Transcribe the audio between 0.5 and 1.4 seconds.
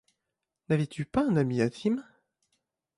N'avais-tu pas un